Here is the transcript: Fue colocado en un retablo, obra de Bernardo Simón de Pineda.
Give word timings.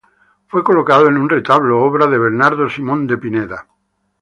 Fue 0.47 0.63
colocado 0.63 1.07
en 1.09 1.15
un 1.19 1.29
retablo, 1.29 1.83
obra 1.83 2.07
de 2.07 2.17
Bernardo 2.17 2.67
Simón 2.67 3.05
de 3.05 3.19
Pineda. 3.19 3.67